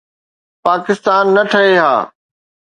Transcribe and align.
پاڪستان 0.65 1.23
نه 1.35 1.43
ٺهي 1.51 1.73
ها. 1.83 1.95